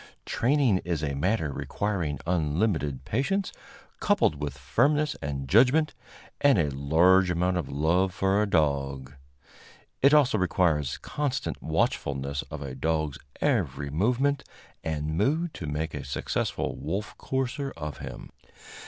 Training 0.25 0.79
is 0.79 1.03
a 1.03 1.13
matter 1.13 1.51
requiring 1.53 2.17
unlimited 2.25 3.05
patience, 3.05 3.53
coupled 3.99 4.41
with 4.41 4.57
firmness 4.57 5.15
and 5.21 5.47
judgment, 5.47 5.93
and 6.41 6.57
a 6.57 6.71
large 6.75 7.29
amount 7.29 7.55
of 7.55 7.69
love 7.69 8.11
for 8.11 8.41
a 8.41 8.49
dog. 8.49 9.13
It 10.01 10.11
also 10.11 10.39
requires 10.39 10.97
constant 10.97 11.61
watchfulness 11.61 12.41
of 12.49 12.63
a 12.63 12.73
dog's 12.73 13.19
every 13.41 13.91
movement 13.91 14.43
and 14.83 15.15
mood 15.19 15.53
to 15.53 15.67
make 15.67 15.93
a 15.93 16.03
successful 16.03 16.75
wolf 16.75 17.15
courser 17.19 17.71
of 17.77 17.99
him. 17.99 18.31